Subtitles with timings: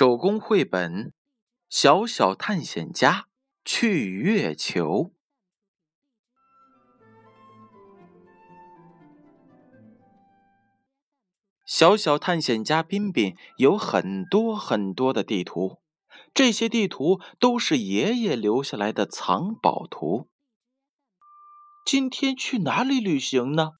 [0.00, 1.08] 手工绘本
[1.68, 3.26] 《小小探险家
[3.66, 4.82] 去月球》。
[11.66, 15.82] 小小探险家彬彬有很多很多的地图，
[16.32, 20.30] 这些地图都是爷爷留下来的藏宝图。
[21.84, 23.72] 今天去哪里旅行呢？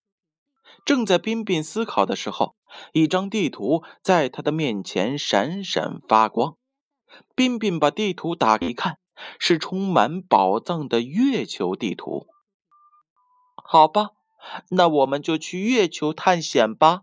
[0.85, 2.57] 正在彬彬思考的时候，
[2.93, 6.57] 一张地图在他的面前闪闪发光。
[7.35, 8.99] 彬彬把地图打开一看，
[9.39, 12.27] 是充满宝藏的月球地图。
[13.55, 14.11] 好吧，
[14.71, 17.03] 那我们就去月球探险吧。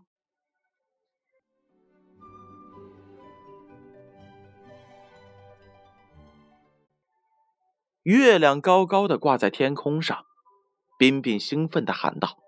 [8.02, 10.24] 月亮高高的挂在天空上，
[10.98, 12.38] 彬彬兴奋地喊道。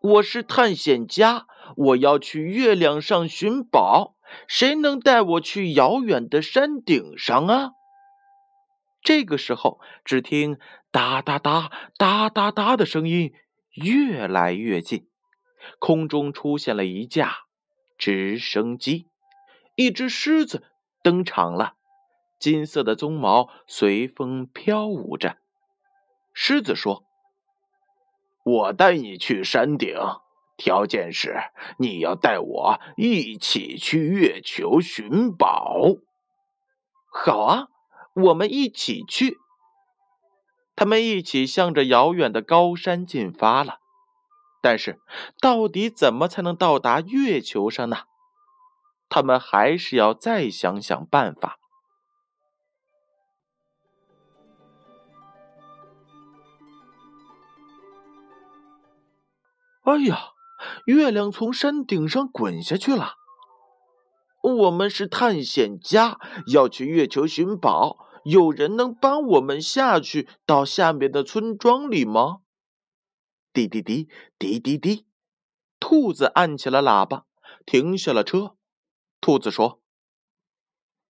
[0.00, 1.46] 我是探险家，
[1.76, 4.16] 我要去月亮上寻宝。
[4.46, 7.70] 谁能带我去遥远的山顶上啊？
[9.00, 10.58] 这个时候，只听
[10.90, 13.32] 哒哒哒哒哒哒的声音
[13.70, 15.08] 越来越近，
[15.78, 17.38] 空中出现了一架
[17.96, 19.06] 直升机，
[19.76, 20.64] 一只狮子
[21.02, 21.74] 登场了，
[22.38, 25.38] 金色的鬃毛随风飘舞着。
[26.34, 27.04] 狮子说。
[28.44, 29.94] 我带你去山顶，
[30.58, 31.36] 条件是
[31.78, 35.96] 你要带我一起去月球寻宝。
[37.10, 37.68] 好啊，
[38.12, 39.38] 我们一起去。
[40.76, 43.78] 他们一起向着遥远的高山进发了。
[44.60, 45.00] 但是，
[45.40, 47.98] 到底怎么才能到达月球上呢？
[49.08, 51.58] 他们还是要再想想办法。
[59.82, 60.32] 哎呀，
[60.86, 63.14] 月亮从山顶上滚下去了。
[64.42, 66.18] 我们是探险家，
[66.52, 67.98] 要去月球寻宝。
[68.24, 72.38] 有人能帮我们下去到下面的村庄里吗？
[73.52, 74.08] 滴滴滴
[74.38, 75.06] 滴滴滴，
[75.80, 77.24] 兔子按起了喇叭，
[77.66, 78.54] 停下了车。
[79.20, 79.80] 兔子说：“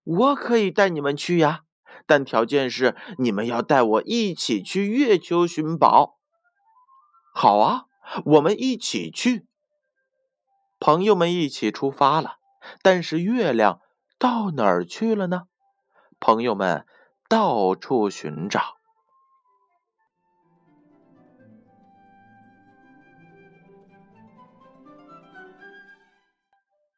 [0.03, 1.63] 我可以带你们去呀，
[2.05, 6.17] 但条件是你们要带我一起去月球寻宝。”
[7.33, 7.85] 好啊。
[8.25, 9.45] 我们一起去，
[10.79, 12.37] 朋友们一起出发了。
[12.81, 13.79] 但是月亮
[14.17, 15.43] 到哪儿去了呢？
[16.19, 16.85] 朋友们
[17.27, 18.77] 到处寻找。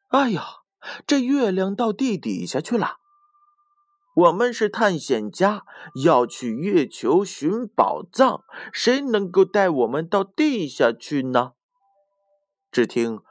[0.09, 0.43] 哎呀，
[1.07, 2.97] 这月亮到地底下去了。
[4.13, 5.63] 我们是探险家，
[6.03, 8.43] 要去月球寻宝藏。
[8.73, 11.53] 谁能够带我们到地下去呢？
[12.71, 13.21] 只听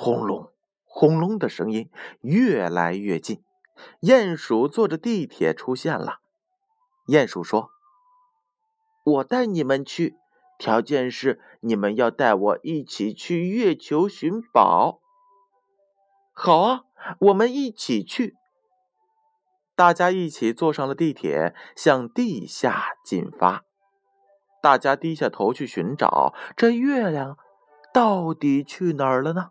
[0.00, 0.52] 轰隆
[0.84, 3.42] 轰隆的声音越来越近，
[4.00, 6.20] 鼹鼠坐着地铁出现了。
[7.08, 7.70] 鼹鼠说
[9.04, 10.14] ：“我带你们去，
[10.56, 15.00] 条件是你们要带我一起去月球寻宝。”
[16.32, 16.84] 好啊，
[17.18, 18.36] 我们一起去。
[19.74, 23.64] 大家一起坐上了地铁，向地下进发。
[24.62, 27.36] 大家低下头去寻找，这月亮
[27.92, 29.50] 到底去哪儿了呢？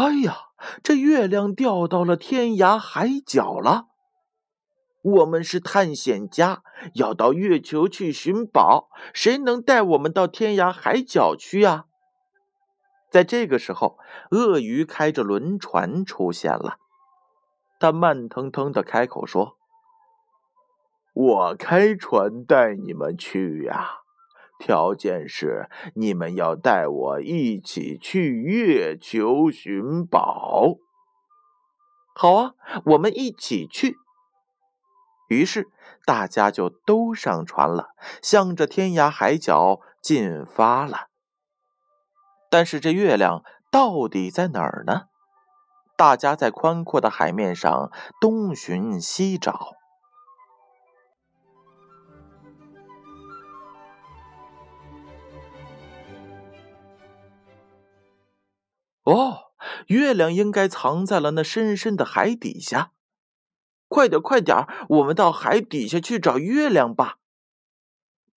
[0.00, 0.46] 哎呀，
[0.82, 3.88] 这月亮掉到了天涯海角了。
[5.02, 6.62] 我们是探险家，
[6.94, 8.88] 要到月球去寻宝。
[9.12, 11.84] 谁能带我们到天涯海角去呀？
[13.10, 13.98] 在这个时候，
[14.30, 16.78] 鳄鱼开着轮船出现了。
[17.78, 19.58] 他慢腾腾的开口说
[21.12, 23.99] ：“我开船带你们去呀，
[24.60, 30.76] 条件是你们要带我一起去月球寻宝。”
[32.14, 32.54] 好啊，
[32.84, 33.96] 我们一起去。
[35.28, 35.68] 于是
[36.04, 37.88] 大家就都上船了，
[38.20, 41.06] 向着天涯海角进发了。
[42.50, 45.04] 但是这月亮到底在哪儿呢？
[45.96, 49.74] 大家在宽阔的海面上东寻西找。
[59.12, 59.50] 哦，
[59.88, 62.92] 月亮应该藏在了那深深的海底下。
[63.88, 64.56] 快点，快点
[64.88, 67.16] 我们到海底下去找月亮吧！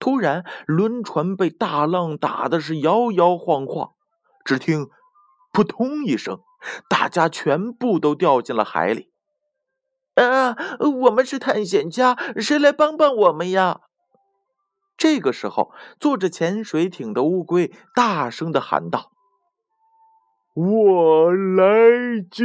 [0.00, 3.92] 突然，轮船被大浪打的是摇摇晃晃，
[4.44, 4.90] 只听
[5.54, 6.40] “扑通”一声，
[6.88, 9.12] 大家全部都掉进了海里。
[10.16, 10.56] 啊！
[11.04, 13.82] 我们是探险家，谁来帮帮我们呀？
[14.96, 19.12] 这个时候，坐着潜水艇的乌龟大声的喊道
[20.54, 21.64] ：“我来
[22.30, 22.44] 救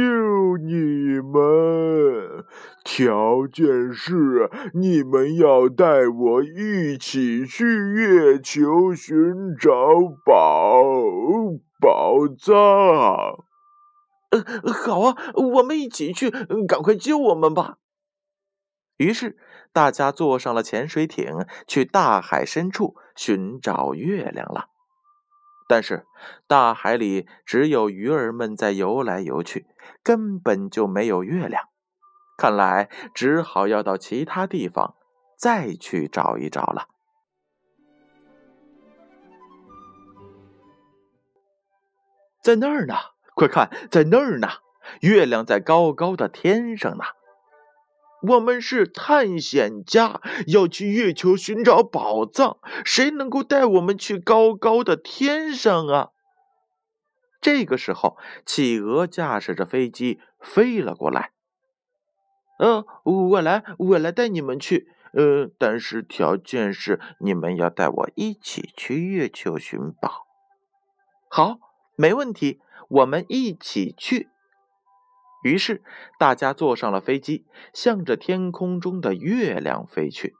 [0.56, 2.44] 你们，
[2.84, 9.70] 条件是你们要带我一起去月球寻找
[10.26, 10.82] 宝
[11.80, 13.44] 宝藏。”
[14.30, 15.16] 呃，好啊，
[15.54, 16.30] 我们一起去，
[16.66, 17.76] 赶快救我们吧。
[18.96, 19.36] 于是，
[19.72, 24.66] 大家坐上了潜水艇，去大海深处寻找月亮了。
[25.70, 26.04] 但是，
[26.48, 29.68] 大海里只有鱼儿们在游来游去，
[30.02, 31.68] 根本就没有月亮。
[32.36, 34.96] 看来，只好要到其他地方
[35.36, 36.88] 再去找一找了。
[42.42, 42.96] 在那儿呢，
[43.36, 44.48] 快看，在那儿呢，
[45.02, 47.04] 月亮在高高的天上呢。
[48.22, 52.58] 我们是探险家，要去月球寻找宝藏。
[52.84, 56.10] 谁能够带我们去高高的天上啊？
[57.40, 61.30] 这个时候，企鹅驾驶着飞机飞了过来。
[62.58, 64.88] 嗯，我来，我来带你们去。
[65.12, 70.26] 呃，但是条件是你们要带我一起去月球寻宝。
[71.28, 71.56] 好，
[71.96, 74.28] 没问题，我们一起去。
[75.42, 75.82] 于是，
[76.18, 80.34] 大家坐上了飞机，向着天空中的月亮飞去。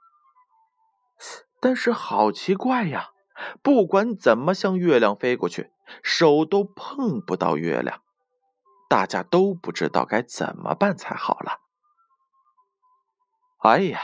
[1.60, 3.10] 但是，好奇怪呀！
[3.62, 5.70] 不管怎么向月亮飞过去，
[6.02, 8.02] 手都碰不到月亮。
[8.88, 11.60] 大家都不知道该怎么办才好了。
[13.60, 14.00] 哎呀，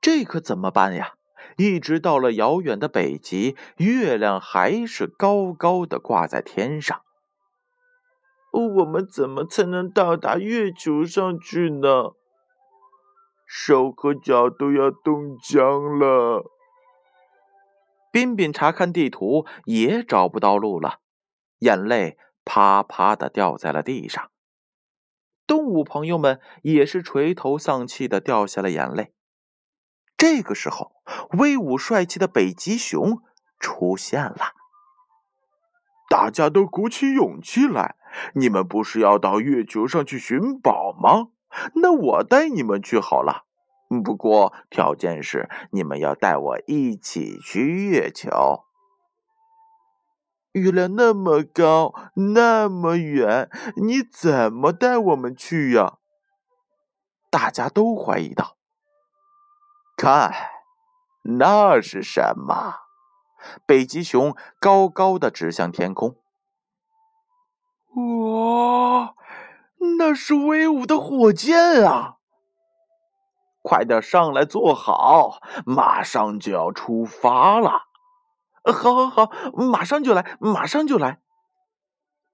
[0.00, 1.14] 这可怎么办呀？
[1.56, 7.03] 一直到了遥远的北极，月亮还是高高的挂在天上。
[8.60, 12.12] 我们怎么才能到达月球上去呢？
[13.46, 16.50] 手和脚都要冻僵了。
[18.10, 21.00] 彬彬查看地图，也找不到路了，
[21.58, 24.30] 眼泪啪啪的掉在了地上。
[25.46, 29.12] 动物朋友们也是垂头丧气的掉下了眼泪。
[30.16, 30.92] 这个时候，
[31.36, 33.20] 威武帅气的北极熊
[33.58, 34.54] 出现了。
[36.08, 37.96] 大家都鼓起勇气来！
[38.34, 41.28] 你们不是要到月球上去寻宝吗？
[41.74, 43.44] 那我带你们去好了。
[44.04, 48.64] 不过条件是你们要带我一起去月球。
[50.52, 55.98] 月亮那么高，那么远，你怎么带我们去呀？
[57.30, 58.56] 大家都怀疑道。
[59.96, 60.32] 看，
[61.22, 62.76] 那是什么？
[63.66, 66.16] 北极熊高高的指向天空。
[67.96, 69.14] 哇，
[69.98, 72.16] 那是威武的火箭啊！
[73.62, 77.84] 快点上来坐好，马上就要出发了。
[78.64, 81.20] 好，好，好，马上就来，马上就来。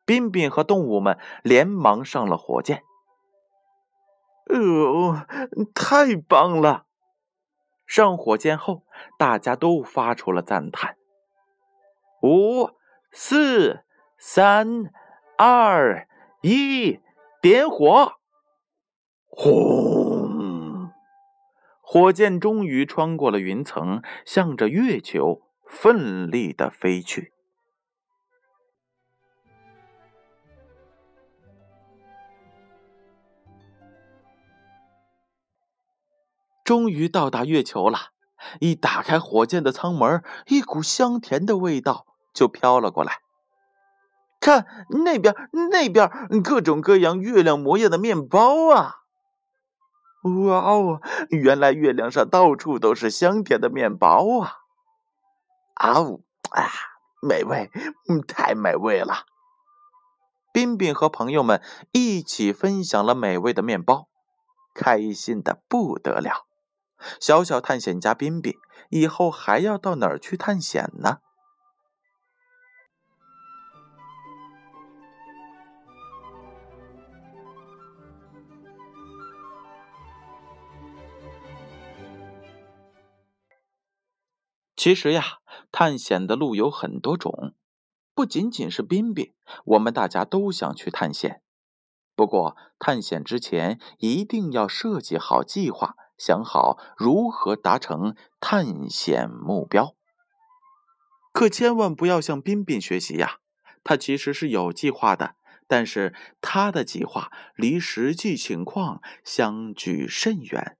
[0.04, 2.82] 彬彬和动物们连忙上了火箭。
[4.48, 5.26] 哦，
[5.74, 6.86] 太棒了！
[7.86, 8.82] 上火箭后，
[9.18, 10.96] 大家都发出了赞叹。
[12.22, 12.70] 五、
[13.12, 13.84] 四、
[14.18, 14.90] 三。
[15.42, 16.06] 二
[16.42, 17.00] 一，
[17.40, 18.12] 点火！
[19.26, 20.92] 轰！
[21.80, 27.32] 火箭终于穿过了云层，向着月球奋力的飞去。
[36.62, 38.10] 终于到达月球了！
[38.60, 42.04] 一打开火箭的舱门，一股香甜的味道
[42.34, 43.20] 就飘了过来。
[44.40, 45.34] 看那边，
[45.70, 46.10] 那边
[46.42, 48.96] 各种各样月亮模样的面包啊！
[50.22, 54.56] 哇哦，原来月亮上到处都是香甜的面包啊！
[55.74, 56.68] 啊呜啊，
[57.22, 57.70] 美味，
[58.08, 59.26] 嗯，太美味了！
[60.52, 64.08] 彬彬和朋友们一起分享了美味的面包，
[64.74, 66.46] 开心的不得了。
[67.20, 68.56] 小小探险家彬彬，
[68.88, 71.18] 以后还要到哪儿去探险呢？
[84.80, 87.52] 其实呀，探险的路有很多种，
[88.14, 89.34] 不仅仅是彬彬，
[89.66, 91.42] 我们大家都想去探险。
[92.16, 99.94] 不过，探险之前一定要设计好计划，想好如何达成探险目标。
[101.34, 103.40] 可千万不要向彬彬学习呀，
[103.84, 105.36] 他其实是有计划的，
[105.68, 110.78] 但是他的计划离实际情况相距甚远。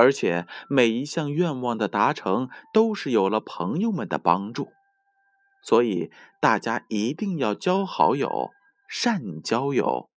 [0.00, 4.72] 而且每一项愿望的达成都是有了朋友们的帮助，
[5.62, 8.48] 所以大家一定要交好友，
[8.88, 10.08] 善交友。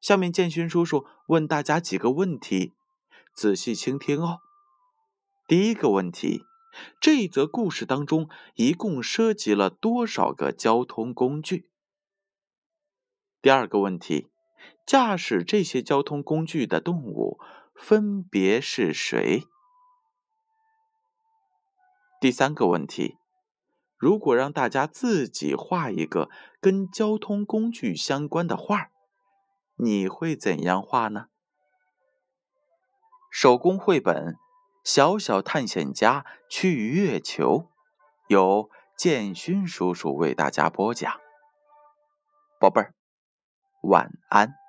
[0.00, 2.72] 下面建勋叔叔问大家几个问题，
[3.34, 4.38] 仔细倾听哦。
[5.46, 6.46] 第一个问题：
[6.98, 11.68] 这则故事当中一共涉及了多少个交通工具？
[13.42, 14.30] 第二个问题：
[14.86, 17.38] 驾驶这些交通工具的动物。
[17.74, 19.44] 分别是谁？
[22.20, 23.18] 第三个问题：
[23.98, 28.90] 如果让大家自己画一个跟交通工具相关的画，
[29.76, 31.26] 你会怎样画呢？
[33.30, 34.34] 手工绘本
[34.84, 37.58] 《小小探险家去月球》，
[38.28, 41.12] 由建勋叔叔为大家播讲。
[42.58, 42.94] 宝贝儿，
[43.82, 44.63] 晚安。